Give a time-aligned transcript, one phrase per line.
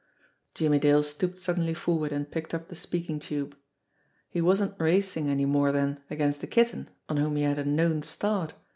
[0.55, 3.55] Jimmie Dale stooped suddenly forward and picked up the speaking tube.
[4.31, 8.01] He wasn't racing any more then against the Kitten on whom he had a known
[8.01, 8.55] start.